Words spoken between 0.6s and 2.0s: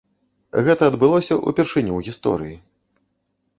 Гэта адбылося ўпершыню ў